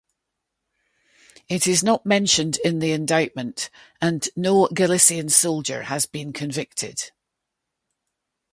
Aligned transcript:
It 1.47 1.67
is 1.67 1.83
not 1.83 2.07
mentioned 2.07 2.57
in 2.63 2.79
the 2.79 2.91
indictment 2.91 3.69
and 4.01 4.27
no 4.35 4.65
Galician 4.73 5.29
soldier 5.29 5.83
has 5.83 6.07
been 6.07 6.33
convicted. 6.33 7.11